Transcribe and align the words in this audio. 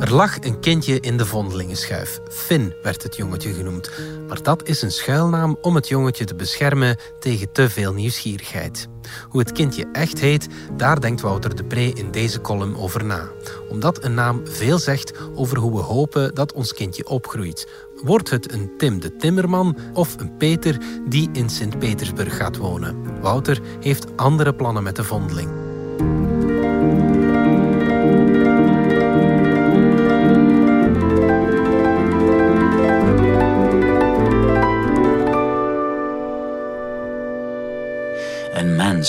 Er 0.00 0.14
lag 0.14 0.36
een 0.40 0.60
kindje 0.60 1.00
in 1.00 1.16
de 1.16 1.26
vondelingenschuif. 1.26 2.20
Finn 2.28 2.74
werd 2.82 3.02
het 3.02 3.16
jongetje 3.16 3.52
genoemd. 3.52 3.90
Maar 4.28 4.42
dat 4.42 4.68
is 4.68 4.82
een 4.82 4.92
schuilnaam 4.92 5.58
om 5.60 5.74
het 5.74 5.88
jongetje 5.88 6.24
te 6.24 6.34
beschermen 6.34 6.96
tegen 7.20 7.52
te 7.52 7.70
veel 7.70 7.92
nieuwsgierigheid. 7.92 8.88
Hoe 9.28 9.40
het 9.40 9.52
kindje 9.52 9.88
echt 9.92 10.20
heet, 10.20 10.48
daar 10.76 11.00
denkt 11.00 11.20
Wouter 11.20 11.56
de 11.56 11.64
Pre 11.64 11.92
in 11.94 12.10
deze 12.10 12.40
column 12.40 12.76
over 12.76 13.04
na. 13.04 13.28
Omdat 13.68 14.04
een 14.04 14.14
naam 14.14 14.40
veel 14.44 14.78
zegt 14.78 15.12
over 15.34 15.58
hoe 15.58 15.72
we 15.72 15.80
hopen 15.80 16.34
dat 16.34 16.52
ons 16.52 16.74
kindje 16.74 17.08
opgroeit. 17.08 17.68
Wordt 18.02 18.30
het 18.30 18.52
een 18.52 18.70
Tim 18.78 19.00
de 19.00 19.16
Timmerman 19.16 19.76
of 19.92 20.20
een 20.20 20.36
Peter 20.36 20.78
die 21.08 21.28
in 21.32 21.50
Sint-Petersburg 21.50 22.36
gaat 22.36 22.56
wonen? 22.56 23.20
Wouter 23.20 23.60
heeft 23.80 24.16
andere 24.16 24.54
plannen 24.54 24.82
met 24.82 24.96
de 24.96 25.04
vondeling. 25.04 25.50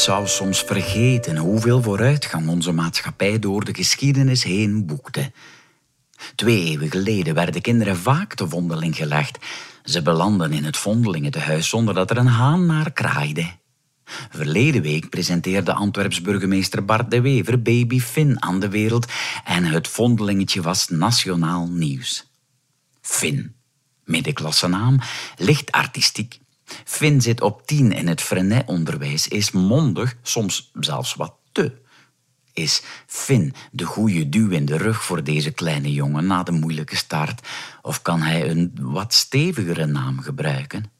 Zou 0.03 0.27
soms 0.27 0.63
vergeten 0.63 1.37
hoeveel 1.37 1.81
vooruitgang 1.81 2.47
onze 2.49 2.71
maatschappij 2.71 3.39
door 3.39 3.63
de 3.63 3.73
geschiedenis 3.75 4.43
heen 4.43 4.85
boekte. 4.85 5.31
Twee 6.35 6.63
eeuwen 6.63 6.91
geleden 6.91 7.33
werden 7.33 7.61
kinderen 7.61 7.97
vaak 7.97 8.33
te 8.33 8.47
vondeling 8.49 8.95
gelegd. 8.95 9.37
Ze 9.83 10.01
belanden 10.01 10.51
in 10.53 10.63
het 10.63 10.77
vondelingentehuis 10.77 11.69
zonder 11.69 11.93
dat 11.93 12.09
er 12.09 12.17
een 12.17 12.27
haan 12.27 12.65
naar 12.65 12.91
kraaide. 12.91 13.51
Verleden 14.29 14.81
week 14.81 15.09
presenteerde 15.09 15.73
Antwerps 15.73 16.21
burgemeester 16.21 16.85
Bart 16.85 17.11
de 17.11 17.21
Wever 17.21 17.61
baby 17.61 17.99
Finn 17.99 18.43
aan 18.43 18.59
de 18.59 18.69
wereld 18.69 19.05
en 19.45 19.63
het 19.63 19.87
vondelingetje 19.87 20.61
was 20.61 20.87
nationaal 20.87 21.67
nieuws. 21.67 22.31
Finn, 23.01 23.55
middenklasse 24.03 24.67
naam, 24.67 24.99
licht 25.37 25.71
artistiek, 25.71 26.39
Finn 26.83 27.21
zit 27.21 27.41
op 27.41 27.67
tien 27.67 27.91
in 27.91 28.07
het 28.07 28.21
Frenet-onderwijs, 28.21 29.27
is 29.27 29.51
mondig, 29.51 30.15
soms 30.21 30.71
zelfs 30.73 31.13
wat 31.13 31.33
te. 31.51 31.71
Is 32.53 32.81
Finn 33.05 33.53
de 33.71 33.83
goede 33.83 34.29
duw 34.29 34.49
in 34.49 34.65
de 34.65 34.77
rug 34.77 35.03
voor 35.03 35.23
deze 35.23 35.51
kleine 35.51 35.93
jongen 35.93 36.27
na 36.27 36.43
de 36.43 36.51
moeilijke 36.51 36.95
start? 36.95 37.47
Of 37.81 38.01
kan 38.01 38.21
hij 38.21 38.49
een 38.49 38.71
wat 38.81 39.13
stevigere 39.13 39.85
naam 39.85 40.19
gebruiken? 40.19 40.91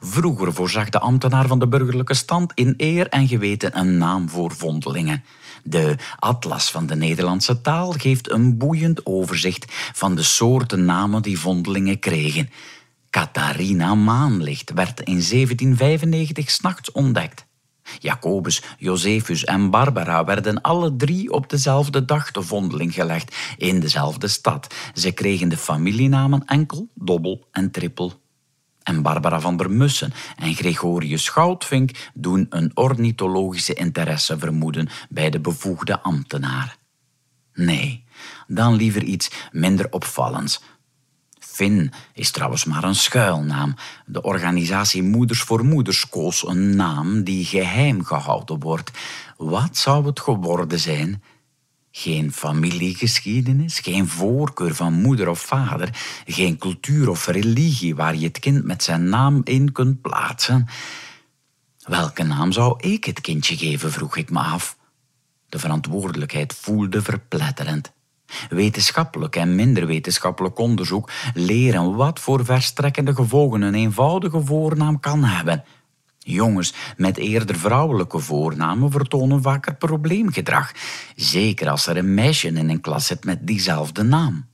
Vroeger 0.00 0.52
voorzag 0.52 0.88
de 0.88 0.98
ambtenaar 0.98 1.46
van 1.46 1.58
de 1.58 1.68
burgerlijke 1.68 2.14
stand 2.14 2.52
in 2.54 2.74
eer 2.76 3.08
en 3.08 3.28
geweten 3.28 3.78
een 3.78 3.98
naam 3.98 4.28
voor 4.28 4.52
vondelingen. 4.52 5.24
De 5.64 5.96
Atlas 6.18 6.70
van 6.70 6.86
de 6.86 6.96
Nederlandse 6.96 7.60
taal 7.60 7.92
geeft 7.92 8.30
een 8.30 8.58
boeiend 8.58 9.06
overzicht 9.06 9.64
van 9.92 10.14
de 10.14 10.22
soorten 10.22 10.84
namen 10.84 11.22
die 11.22 11.38
vondelingen 11.38 11.98
kregen. 11.98 12.50
Catharina 13.12 13.94
Maanlicht 13.94 14.72
werd 14.72 15.00
in 15.00 15.20
1795 15.20 16.50
s'nachts 16.50 16.92
ontdekt. 16.92 17.46
Jacobus, 17.98 18.62
Josephus 18.78 19.44
en 19.44 19.70
Barbara 19.70 20.24
werden 20.24 20.60
alle 20.60 20.96
drie 20.96 21.32
op 21.32 21.50
dezelfde 21.50 22.04
dag 22.04 22.30
te 22.30 22.42
vondeling 22.42 22.94
gelegd 22.94 23.36
in 23.56 23.80
dezelfde 23.80 24.28
stad. 24.28 24.74
Ze 24.94 25.10
kregen 25.10 25.48
de 25.48 25.56
familienamen 25.56 26.44
enkel, 26.44 26.88
dobbel 26.94 27.48
en 27.50 27.70
trippel. 27.70 28.12
En 28.82 29.02
Barbara 29.02 29.40
van 29.40 29.56
der 29.56 29.70
Mussen 29.70 30.12
en 30.36 30.54
Gregorius 30.54 31.28
Goudvink 31.28 32.10
doen 32.14 32.46
een 32.50 32.70
ornithologische 32.74 33.74
interesse 33.74 34.38
vermoeden 34.38 34.88
bij 35.08 35.30
de 35.30 35.40
bevoegde 35.40 36.00
ambtenaar. 36.00 36.76
Nee, 37.54 38.04
dan 38.46 38.74
liever 38.74 39.02
iets 39.02 39.30
minder 39.50 39.86
opvallends. 39.90 40.60
Finn 41.52 41.92
is 42.14 42.30
trouwens 42.30 42.64
maar 42.64 42.84
een 42.84 42.94
schuilnaam. 42.94 43.74
De 44.06 44.22
organisatie 44.22 45.02
Moeders 45.02 45.42
voor 45.42 45.64
Moeders 45.64 46.08
koos 46.08 46.46
een 46.46 46.76
naam 46.76 47.24
die 47.24 47.44
geheim 47.44 48.04
gehouden 48.04 48.58
wordt. 48.58 48.90
Wat 49.36 49.76
zou 49.76 50.06
het 50.06 50.20
geworden 50.20 50.80
zijn? 50.80 51.22
Geen 51.90 52.32
familiegeschiedenis, 52.32 53.78
geen 53.78 54.08
voorkeur 54.08 54.74
van 54.74 54.92
moeder 54.92 55.28
of 55.28 55.40
vader, 55.40 55.88
geen 56.26 56.58
cultuur 56.58 57.08
of 57.10 57.26
religie 57.26 57.94
waar 57.94 58.16
je 58.16 58.26
het 58.26 58.38
kind 58.38 58.64
met 58.64 58.82
zijn 58.82 59.08
naam 59.08 59.40
in 59.44 59.72
kunt 59.72 60.00
plaatsen. 60.00 60.66
Welke 61.78 62.22
naam 62.22 62.52
zou 62.52 62.88
ik 62.88 63.04
het 63.04 63.20
kindje 63.20 63.56
geven, 63.56 63.92
vroeg 63.92 64.16
ik 64.16 64.30
me 64.30 64.38
af. 64.38 64.76
De 65.48 65.58
verantwoordelijkheid 65.58 66.54
voelde 66.54 67.02
verpletterend. 67.02 67.92
Wetenschappelijk 68.48 69.36
en 69.36 69.54
minder 69.54 69.86
wetenschappelijk 69.86 70.58
onderzoek 70.58 71.10
leren 71.34 71.96
wat 71.96 72.20
voor 72.20 72.44
verstrekkende 72.44 73.14
gevolgen 73.14 73.62
een 73.62 73.74
eenvoudige 73.74 74.44
voornaam 74.44 75.00
kan 75.00 75.24
hebben. 75.24 75.64
Jongens 76.18 76.74
met 76.96 77.16
eerder 77.16 77.56
vrouwelijke 77.56 78.18
voornamen 78.18 78.90
vertonen 78.90 79.42
vaker 79.42 79.74
probleemgedrag, 79.74 80.72
zeker 81.16 81.68
als 81.70 81.86
er 81.86 81.96
een 81.96 82.14
meisje 82.14 82.48
in 82.48 82.70
een 82.70 82.80
klas 82.80 83.06
zit 83.06 83.24
met 83.24 83.46
diezelfde 83.46 84.02
naam. 84.02 84.50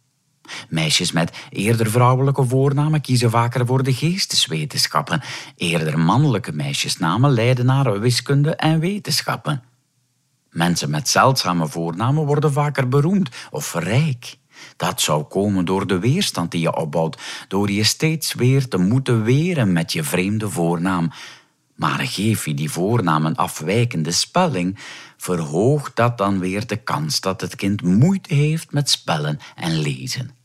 Meisjes 0.68 1.12
met 1.12 1.46
eerder 1.50 1.90
vrouwelijke 1.90 2.44
voornamen 2.44 3.00
kiezen 3.00 3.30
vaker 3.30 3.66
voor 3.66 3.82
de 3.82 3.92
geesteswetenschappen. 3.92 5.22
Eerder 5.56 5.98
mannelijke 5.98 6.52
meisjesnamen 6.52 7.30
leiden 7.30 7.66
naar 7.66 8.00
wiskunde 8.00 8.54
en 8.54 8.80
wetenschappen. 8.80 9.62
Mensen 10.50 10.90
met 10.90 11.08
zeldzame 11.08 11.68
voornamen 11.68 12.26
worden 12.26 12.52
vaker 12.52 12.88
beroemd 12.88 13.28
of 13.50 13.74
rijk. 13.74 14.36
Dat 14.76 15.00
zou 15.00 15.22
komen 15.22 15.64
door 15.64 15.86
de 15.86 15.98
weerstand 15.98 16.50
die 16.50 16.60
je 16.60 16.76
opbouwt, 16.76 17.18
door 17.48 17.70
je 17.70 17.84
steeds 17.84 18.34
weer 18.34 18.68
te 18.68 18.78
moeten 18.78 19.22
weren 19.22 19.72
met 19.72 19.92
je 19.92 20.04
vreemde 20.04 20.50
voornaam. 20.50 21.10
Maar 21.74 21.98
geef 21.98 22.44
je 22.44 22.54
die 22.54 22.70
voornaam 22.70 23.26
een 23.26 23.36
afwijkende 23.36 24.10
spelling, 24.10 24.78
verhoogt 25.16 25.96
dat 25.96 26.18
dan 26.18 26.38
weer 26.38 26.66
de 26.66 26.76
kans 26.76 27.20
dat 27.20 27.40
het 27.40 27.54
kind 27.54 27.82
moeite 27.82 28.34
heeft 28.34 28.72
met 28.72 28.90
spellen 28.90 29.38
en 29.56 29.80
lezen. 29.80 30.37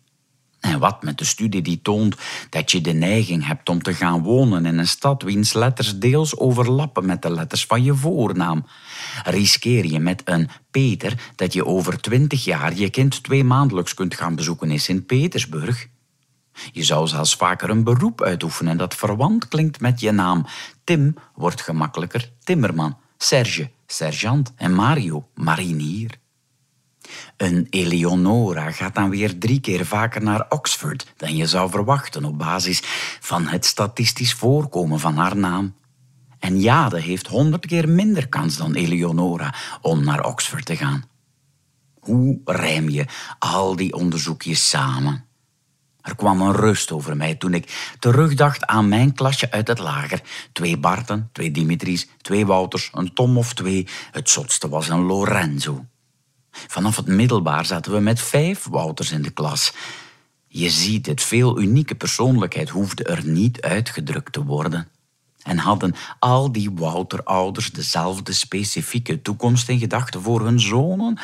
En 0.74 0.80
wat 0.80 1.04
met 1.04 1.18
de 1.18 1.26
studie 1.26 1.62
die 1.62 1.82
toont 1.82 2.16
dat 2.50 2.72
je 2.72 2.82
de 2.82 2.94
neiging 2.94 3.46
hebt 3.46 3.70
om 3.70 3.82
te 3.82 3.94
gaan 3.94 4.24
wonen 4.24 4.66
in 4.66 4.78
een 4.78 4.88
stad 4.88 5.22
wiens 5.22 5.54
letters 5.54 6.00
deels 6.00 6.38
overlappen 6.38 7.06
met 7.06 7.22
de 7.22 7.32
letters 7.32 7.66
van 7.66 7.84
je 7.84 7.96
voornaam. 7.96 8.66
Riskeer 9.24 9.86
je 9.86 10.00
met 10.00 10.22
een 10.26 10.50
Peter 10.72 11.32
dat 11.36 11.54
je 11.54 11.66
over 11.66 12.02
twintig 12.02 12.44
jaar 12.44 12.76
je 12.76 12.90
kind 12.90 13.24
twee 13.24 13.44
maandelijks 13.44 13.94
kunt 13.94 14.16
gaan 14.16 14.36
bezoeken 14.36 14.72
in 14.72 14.80
Sint-Petersburg? 14.80 15.88
Je 16.72 16.84
zou 16.84 17.08
zelfs 17.08 17.36
vaker 17.36 17.70
een 17.70 17.84
beroep 17.84 18.22
uitoefenen 18.22 18.78
dat 18.78 18.96
verwant 18.96 19.48
klinkt 19.48 19.80
met 19.80 20.00
je 20.00 20.12
naam. 20.12 20.46
Tim 20.84 21.16
wordt 21.36 21.62
gemakkelijker 21.62 22.32
Timmerman, 22.44 22.98
Serge, 23.18 23.70
sergeant 23.88 24.54
en 24.56 24.74
Mario, 24.74 25.28
marinier. 25.36 26.22
Een 27.38 27.68
Eleonora 27.70 28.72
gaat 28.72 28.96
dan 28.96 29.10
weer 29.10 29.38
drie 29.38 29.60
keer 29.60 29.86
vaker 29.86 30.24
naar 30.24 30.46
Oxford 30.50 31.14
dan 31.18 31.36
je 31.36 31.46
zou 31.46 31.70
verwachten 31.70 32.26
op 32.26 32.38
basis 32.38 32.82
van 33.20 33.48
het 33.48 33.66
statistisch 33.66 34.34
voorkomen 34.34 35.00
van 35.00 35.18
haar 35.18 35.36
naam. 35.36 35.76
En 36.40 36.60
Jade 36.60 37.00
heeft 37.00 37.28
honderd 37.28 37.66
keer 37.66 37.90
minder 37.90 38.28
kans 38.30 38.58
dan 38.58 38.74
Eleonora 38.74 39.54
om 39.82 40.04
naar 40.04 40.26
Oxford 40.26 40.66
te 40.66 40.76
gaan. 40.76 41.04
Hoe 42.00 42.42
rijm 42.46 42.90
je 42.90 43.06
al 43.40 43.76
die 43.76 43.94
onderzoekjes 43.94 44.70
samen? 44.70 45.26
Er 46.02 46.16
kwam 46.16 46.42
een 46.42 46.56
rust 46.56 46.92
over 46.92 47.18
mij 47.18 47.36
toen 47.36 47.54
ik 47.54 47.96
terugdacht 48.00 48.66
aan 48.66 48.88
mijn 48.88 49.14
klasje 49.14 49.52
uit 49.52 49.68
het 49.68 49.80
lager. 49.80 50.22
Twee 50.52 50.78
Barten, 50.78 51.30
twee 51.32 51.52
Dimitris, 51.52 52.08
twee 52.22 52.46
Wouters, 52.46 52.90
een 52.94 53.14
Tom 53.14 53.38
of 53.38 53.54
twee. 53.54 53.88
Het 54.12 54.30
zotste 54.30 54.70
was 54.70 54.90
een 54.90 55.02
Lorenzo. 55.02 55.86
Vanaf 56.68 56.96
het 56.96 57.08
middelbaar 57.08 57.66
zaten 57.66 57.92
we 57.92 58.00
met 58.00 58.22
vijf 58.22 58.68
Wouters 58.70 59.12
in 59.12 59.22
de 59.22 59.30
klas. 59.30 59.74
Je 60.48 60.70
ziet 60.70 61.06
het, 61.06 61.22
veel 61.22 61.60
unieke 61.60 61.96
persoonlijkheid 61.96 62.70
hoefde 62.70 63.04
er 63.04 63.26
niet 63.26 63.62
uitgedrukt 63.62 64.34
te 64.34 64.44
worden. 64.44 64.88
En 65.44 65.58
hadden 65.58 65.96
al 66.20 66.52
die 66.52 66.72
Wouter-ouders 66.72 67.72
dezelfde 67.72 68.34
specifieke 68.34 69.22
toekomst 69.22 69.70
in 69.70 69.80
gedachten 69.80 70.22
voor 70.22 70.42
hun 70.42 70.60
zonen? 70.60 71.20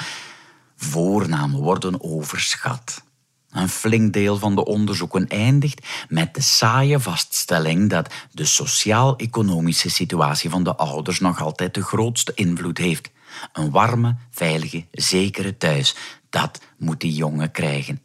Voornamen 0.76 1.60
worden 1.60 2.04
overschat. 2.04 3.04
Een 3.52 3.70
flink 3.70 4.14
deel 4.14 4.38
van 4.38 4.56
de 4.56 4.66
onderzoeken 4.66 5.28
eindigt 5.28 5.88
met 6.10 6.34
de 6.34 6.42
saaie 6.42 7.00
vaststelling 7.00 7.90
dat 7.90 8.14
de 8.32 8.46
sociaal-economische 8.46 9.90
situatie 9.90 10.50
van 10.50 10.64
de 10.64 10.76
ouders 10.76 11.20
nog 11.20 11.42
altijd 11.42 11.74
de 11.74 11.84
grootste 11.84 12.32
invloed 12.36 12.78
heeft. 12.78 13.10
Een 13.54 13.72
warme, 13.72 14.16
veilige, 14.32 14.86
zekere 14.92 15.58
thuis. 15.58 15.96
Dat 16.30 16.62
moet 16.78 17.02
die 17.02 17.14
jongen 17.14 17.52
krijgen. 17.52 18.02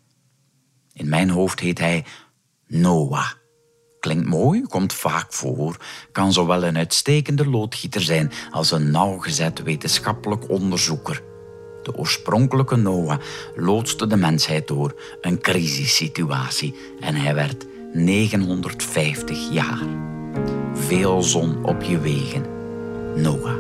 In 0.93 1.09
mijn 1.09 1.31
hoofd 1.31 1.61
heet 1.61 1.79
hij 1.79 2.05
Noah. 2.67 3.31
Klinkt 4.01 4.27
mooi, 4.27 4.63
komt 4.63 4.93
vaak 4.93 5.33
voor, 5.33 5.77
kan 6.13 6.33
zowel 6.33 6.65
een 6.65 6.77
uitstekende 6.77 7.49
loodgieter 7.49 8.01
zijn 8.01 8.33
als 8.51 8.71
een 8.71 8.91
nauwgezet 8.91 9.63
wetenschappelijk 9.63 10.51
onderzoeker. 10.51 11.34
De 11.85 11.97
oorspronkelijke 11.97 12.77
Noah 12.77 13.19
loodste 13.57 14.07
de 14.07 14.17
mensheid 14.17 14.69
door 14.69 14.95
een 15.21 15.41
crisissituatie 15.41 16.75
en 17.01 17.15
hij 17.15 17.35
werd 17.35 17.67
950 17.93 19.53
jaar. 19.53 19.83
Veel 20.75 21.23
zon 21.23 21.65
op 21.65 21.83
je 21.83 21.99
wegen, 21.99 22.47
Noah. 23.17 23.57